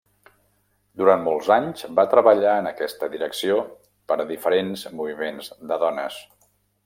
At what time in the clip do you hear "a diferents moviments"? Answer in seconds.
4.23-5.53